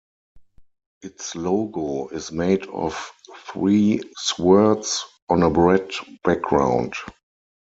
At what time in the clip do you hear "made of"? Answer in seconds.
2.31-3.11